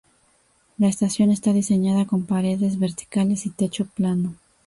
La 0.79 0.87
estación 0.87 1.29
está 1.29 1.53
diseñada 1.53 2.07
con 2.07 2.25
paredes 2.25 2.79
verticales 2.79 3.45
y 3.45 3.51
techo 3.51 3.85
plano. 3.85 4.33